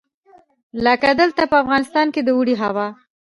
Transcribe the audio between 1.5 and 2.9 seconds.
په افغانستان کې د اوړي هوا.